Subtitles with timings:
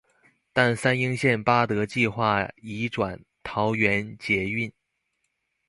[0.51, 4.73] 但三莺线八德计画移转桃园捷运。